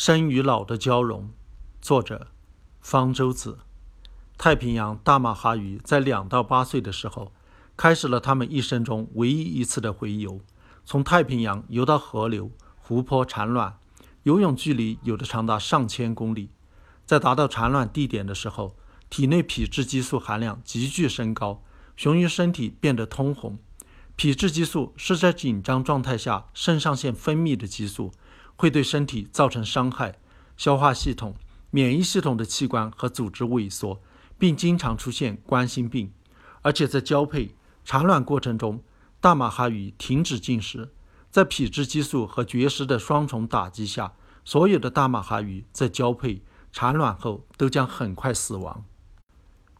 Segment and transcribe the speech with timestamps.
[0.00, 1.28] 生与老的交融，
[1.82, 2.28] 作者
[2.80, 3.58] 方舟子。
[4.36, 7.32] 太平洋大马哈鱼在两到八岁的时候，
[7.76, 10.40] 开始了他们一生中唯一一次的洄游，
[10.84, 13.76] 从太平洋游到河流、湖泊产卵，
[14.22, 16.50] 游泳距离有的长达上千公里。
[17.04, 18.76] 在达到产卵地点的时候，
[19.10, 21.64] 体内皮质激素含量急剧升高，
[21.96, 23.58] 雄鱼身体变得通红。
[24.14, 28.12] 皮质激素是在紧张状态下肾上腺分泌的激素。
[28.58, 30.18] 会对身体造成伤害，
[30.56, 31.36] 消化系统、
[31.70, 34.02] 免疫系统的器官和组织萎缩，
[34.36, 36.12] 并经常出现冠心病。
[36.62, 37.54] 而且在交配、
[37.84, 38.82] 产卵过程中，
[39.20, 40.92] 大马哈鱼停止进食，
[41.30, 44.12] 在皮质激素和绝食的双重打击下，
[44.44, 48.84] 所有的大马哈鱼在交配、产卵后都将很快死亡。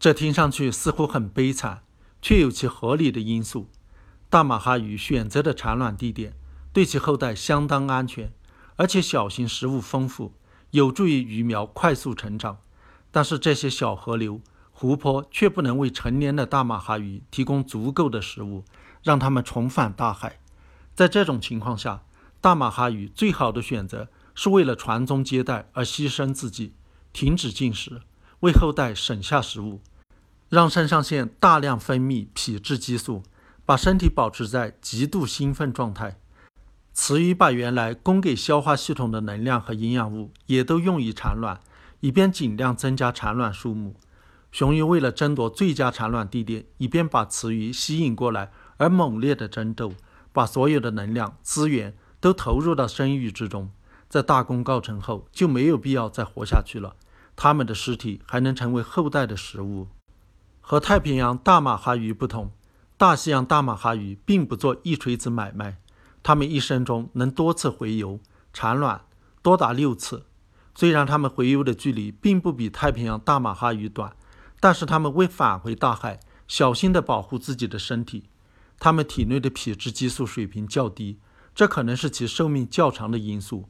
[0.00, 1.82] 这听上去似乎很悲惨，
[2.22, 3.68] 却有其合理的因素。
[4.30, 6.34] 大马哈鱼选择的产卵地点
[6.72, 8.32] 对其后代相当安全。
[8.76, 10.32] 而且小型食物丰富，
[10.70, 12.58] 有助于鱼苗快速成长。
[13.10, 14.40] 但是这些小河流、
[14.72, 18.64] 湖泊却不能为成年的大马哈鱼提供足够的食物，
[19.02, 20.38] 让它们重返大海。
[20.94, 22.02] 在这种情况下，
[22.40, 26.74] 大马哈鱼最好的选择是为了传宗接代而牺牲自己，
[27.12, 28.00] 停止进食，
[28.40, 29.80] 为后代省下食物，
[30.48, 33.22] 让肾上腺大量分泌皮质激素，
[33.66, 36.18] 把身体保持在极度兴奋状态。
[36.94, 41.58] 雌鱼把原来供给消化系统的能量和营养物也都用于产卵，
[42.00, 43.96] 以便尽量增加产卵数目。
[44.50, 49.94] 雄鱼为了争夺最佳产卵地点，以便把雌鱼吸引过来，而猛烈的争斗，
[50.32, 53.70] 把所有的能量资源都投入到生育之中。
[54.10, 56.96] 在大功告成后，就没有必要再活下去了。
[57.34, 59.88] 它们的尸体还能成为后代的食物。
[60.60, 62.52] 和太平洋大马哈鱼不同，
[62.98, 65.78] 大西洋大马哈鱼并不做一锤子买卖。
[66.22, 68.20] 它们一生中能多次洄游
[68.52, 69.02] 产卵，
[69.42, 70.24] 多达六次。
[70.74, 74.16] 虽然它们洄游的距离并不比太平洋大马哈鱼短，
[74.60, 78.24] 但是它们为返回大海，小心地保护自己的身体。
[78.78, 81.18] 它们体内的皮质激素水平较低，
[81.54, 83.68] 这可能是其寿命较长的因素。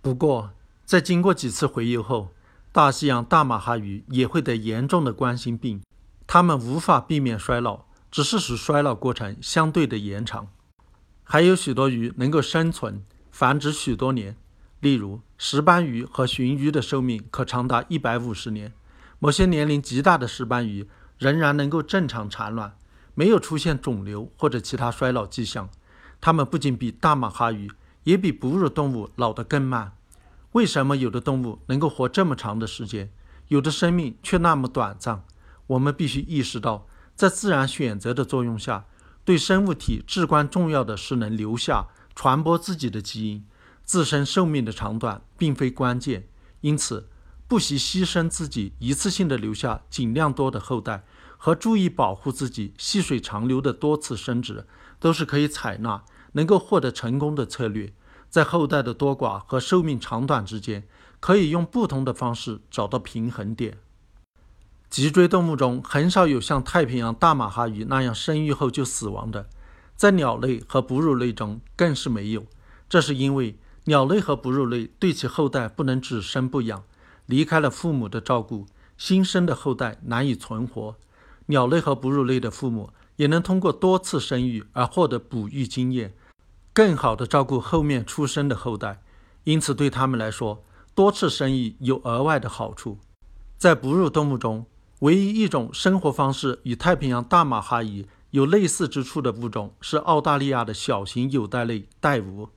[0.00, 0.52] 不过，
[0.84, 2.28] 在经过几次洄游后，
[2.72, 5.82] 大西洋大马哈鱼也会得严重的冠心病。
[6.26, 10.48] 它们无法避免衰老，只是使衰老过程相对的延长。
[11.28, 14.36] 还有许多鱼能够生存繁殖许多年，
[14.78, 18.72] 例如石斑鱼和鲟鱼的寿命可长达一百五十年。
[19.18, 20.86] 某些年龄极大的石斑鱼
[21.18, 22.76] 仍然能够正常产卵，
[23.14, 25.68] 没有出现肿瘤或者其他衰老迹象。
[26.20, 27.68] 它们不仅比大马哈鱼，
[28.04, 29.94] 也比哺乳动物老得更慢。
[30.52, 33.10] 为什么有的动物能够活这么长的时间，
[33.48, 35.24] 有的生命却那么短暂？
[35.66, 38.84] 我们必须意识到，在自然选择的作用下。
[39.26, 43.44] 对生物体至关重要的是能留下、传播自己的基因，
[43.84, 46.28] 自身寿命的长短并非关键。
[46.60, 47.08] 因此，
[47.48, 51.04] 不惜牺牲自己，一次性的留下尽量多的后代，
[51.36, 54.64] 和注意保护自己细水长流的多次生殖，
[55.00, 56.04] 都是可以采纳、
[56.34, 57.92] 能够获得成功的策略。
[58.30, 60.86] 在后代的多寡和寿命长短之间，
[61.18, 63.78] 可以用不同的方式找到平衡点。
[64.96, 69.46] 脊椎动物中很少有像太平洋大马哈鱼那样生育后就死亡的，
[69.94, 72.46] 在鸟类和哺乳类中更是没有。
[72.88, 76.82] 这是因为鸟类和哺乳类对其后代不能只生不养，
[77.26, 78.64] 离开了父母的照顾，
[78.96, 80.96] 新生的后代难以存活。
[81.44, 86.14] 鸟类和哺乳类的父母也能通过多次生育而获得哺育经验，
[86.72, 89.02] 更好地照顾后面出生的后代。
[89.44, 90.64] 因此，对他们来说，
[90.94, 92.98] 多次生育有额外的好处。
[93.58, 94.64] 在哺乳动物中，
[95.00, 102.48] 唯一一种生活方式与太平洋大马哈鱼有类似之处的物种是澳大利亚的小型有袋类带蜈。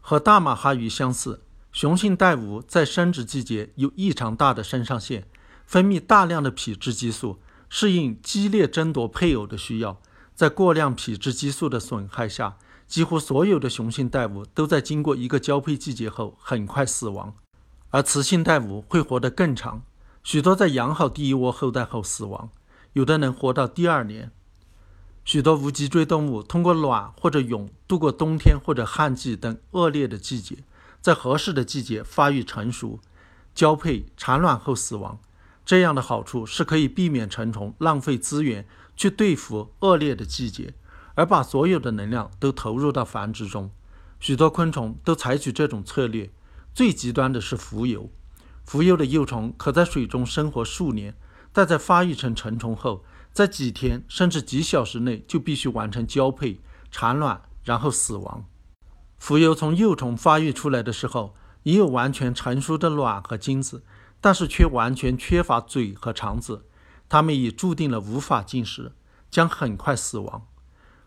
[0.00, 5.24] 和大马哈鱼相似，雄性带蜈在生殖季节有异常大的肾上腺，
[5.66, 7.38] 分泌大量的皮质激素，
[7.68, 10.00] 适应激烈争夺配偶的需要。
[10.34, 17.34] 在过量皮质激素的损害下，几乎所有的雄性带蜈都在经过一个交配季节后很快死亡，
[17.90, 19.82] 而雌性带蜈会活得更长。
[20.22, 22.50] 许多在养好第一窝后代后死亡，
[22.92, 24.30] 有的能活到第二年。
[25.24, 30.58] 许多无脊椎动物通过卵或者蛹度过冬天或者旱季等恶劣的季节，
[31.00, 32.98] 在合适的季节发育成熟、
[33.54, 35.18] 交配、产卵后死亡。
[35.64, 38.66] 这样的好处是可以避免成虫浪费资源
[38.96, 40.74] 去对付恶劣的季节，
[41.14, 43.70] 而把所有的能量都投入到繁殖中。
[44.18, 46.30] 许多昆虫都采取这种策略，
[46.74, 48.08] 最极端的是蜉蝣。
[48.66, 51.14] 蜉蝣的幼虫可在水中生活数年，
[51.52, 56.60] 但在发育成成虫后，在几天甚至几小时内就必须完成交配、
[56.90, 58.44] 产卵，然后死亡。
[59.20, 63.84] 蜉蝣从幼虫发育出来的时候，也有完全成熟的卵和精子，
[64.20, 66.66] 但是却完全缺乏嘴和肠子，
[67.08, 68.92] 它们已注定了无法进食，
[69.30, 70.46] 将很快死亡。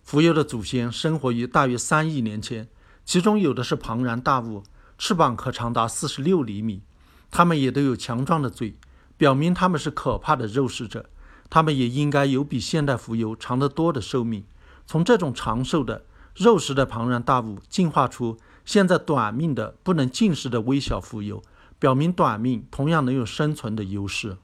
[0.07, 2.69] 蜉蝣的祖先生活于大约三亿年前，
[3.03, 4.63] 其中有的是庞然大物，
[4.97, 6.83] 翅膀可长达四十六厘米，
[7.29, 8.75] 它们也都有强壮的嘴，
[9.17, 11.09] 表明它们是可怕的肉食者。
[11.49, 14.43] 它们也应该有比现代蜉蝣长得多的寿命。
[14.87, 16.05] 从这种长寿的
[16.35, 21.41] 肉食的庞然大物进化出现在短命的不能进食的微小蜉蝣，
[21.77, 24.37] 表明短命同样能有生存的优势。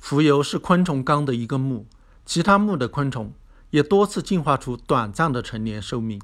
[0.00, 1.86] 蜉蝣是昆虫纲的一个目，
[2.26, 3.32] 其他目的昆虫
[3.70, 6.20] 也多次进化出短暂的成年寿命，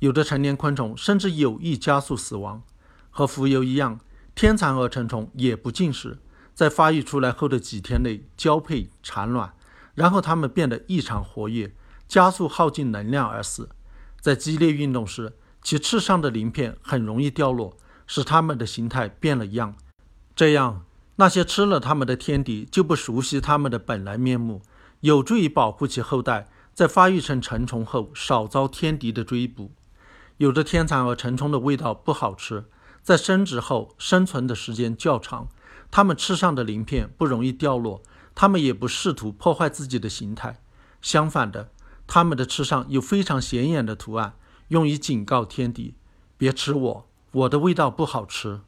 [0.00, 2.62] 有的成年昆虫甚至有意加速死亡。
[3.10, 3.98] 和蜉蝣一样，
[4.34, 6.18] 天蚕蛾成虫也不进食，
[6.54, 9.52] 在发育出来后的几天内交配产卵，
[9.94, 11.74] 然后它们变得异常活跃。
[12.08, 13.68] 加速耗尽能量而死，
[14.20, 19.76] 在激烈运动时，其翅上的鳞片很容易掉落，使它们的形态变了样。
[20.34, 20.84] 这样，
[21.14, 24.60] 那些吃了它们的天敌就不熟悉它们的本来面目，
[25.00, 29.70] 有助于保护其后代在发育成成虫后少遭天敌的追捕。
[30.38, 32.64] 有的天蚕蛾成虫的味道不好吃，
[33.10, 35.48] 在生殖后生存的时间较长，
[35.90, 38.04] 它们翅上的鳞片不容易掉落，
[38.36, 40.62] 它们也不试图破坏自己的形态。
[41.02, 41.72] 相反的。
[42.06, 44.36] 它们的翅上有非常显眼的图案，
[44.68, 45.96] 用于警告天敌
[46.38, 48.60] ：“别吃我，我的味道不好吃。”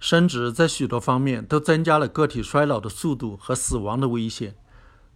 [0.00, 4.56] 生殖在许多方面都增加了个体衰老的速度和死亡的危险。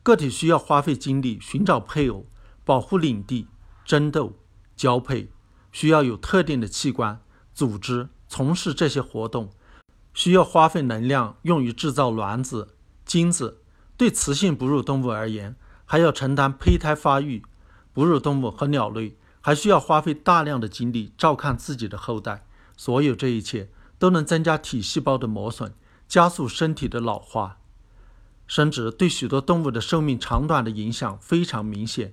[0.04, 2.26] 个体需要花费精力寻找配偶、
[2.64, 3.48] 保护领地、
[3.84, 4.36] 争斗、
[4.76, 5.32] 交配，
[5.72, 7.20] 需要有特定的器官、
[7.52, 9.50] 组织从事这些活动，
[10.14, 13.58] 需要花费能量用于制造卵子、精子。
[13.96, 17.42] 对雌性哺乳动物而言，还要承担胚胎发育，
[17.92, 22.46] 哺乳动物和鸟类还需要花费大量的精力照看自己的后代。
[22.76, 23.68] 所有这一切
[23.98, 25.74] 都能增加体细胞的磨损，
[26.06, 27.58] 加速身体的老化。
[28.46, 32.12] 生殖对许多动物的寿命长短的影响非常明显。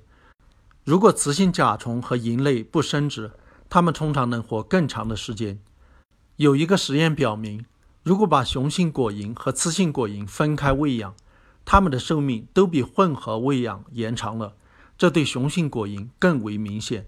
[0.84, 3.32] 如果雌性甲虫和蝇类不生殖，
[3.70, 5.60] 它们通常能活更长的时间。
[6.38, 7.66] 有一个实验表明，
[8.04, 11.16] 如果把雄性果蝇和雌性果蝇分开喂养，
[11.66, 14.54] 它们的寿命都比混合喂养延长了，
[15.00, 17.08] 这对雄性果蝇更为明显。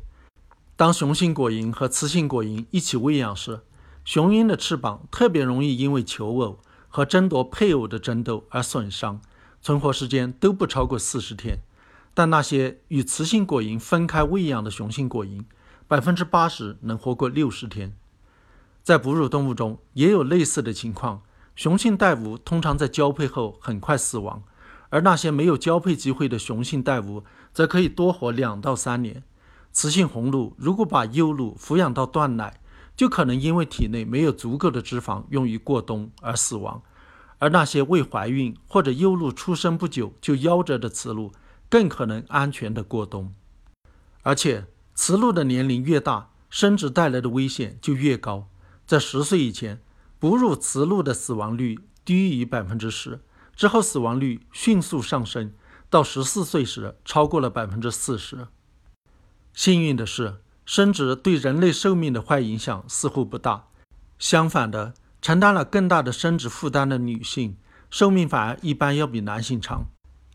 [0.75, 3.61] 当雄性果蝇和雌性果蝇一起喂养时，
[4.03, 9.21] 雄鹰的翅膀特别容易因为求偶和争夺配偶的争斗而损伤，
[9.61, 11.59] 存活时间都不超过四十天。
[12.15, 15.43] 但那些与雌性果蝇分开喂养的雄性果蝇，
[15.87, 17.93] 百分之八十能活过六十天。
[18.83, 21.21] 在哺乳动物中也有类似的情况。
[21.55, 24.43] 雄性带蜈通常在交配后很快死亡，
[24.89, 27.23] 而那些没有交配机会的雄性带蜈
[27.53, 29.23] 则可以多活两到三年。
[29.71, 32.61] 雌性红鹭如果把幼鹿抚养到断奶，
[32.95, 36.81] 就可能因为体内没有足够的脂肪用于过冬而死亡。
[37.39, 41.31] 而那些未怀孕或者幼鹿出生不久就夭折的雌鹿，
[41.69, 43.33] 更可能安全的过冬。
[44.23, 44.65] 而且，
[44.95, 48.47] 雌鹿的年龄越大，生殖带来的危险就越高。
[48.89, 49.79] 在十岁以前。
[50.17, 53.21] 哺乳雌鹿的死亡率低于百分之十，
[53.55, 55.53] 之后死亡率迅速上升，
[55.91, 58.47] 到十四岁时超过了百分之四十。
[59.53, 63.67] 幸运的是，生殖对人类寿命的坏影响似乎不大。
[64.17, 67.55] 相反的，承担了更大的生殖负担的女性，
[67.89, 69.85] 寿命反而一般要比男性长。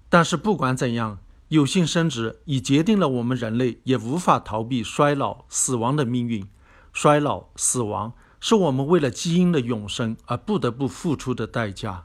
[0.09, 1.19] 但是不管怎样，
[1.49, 6.49] 有性生殖已决定了我们人类也无法逃避衰老、死亡的命运。
[6.95, 8.15] 衰老、死亡。
[8.47, 12.05] 是我们为了基因的永生而不得不付出的代价。